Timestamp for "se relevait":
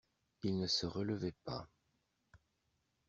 0.65-1.35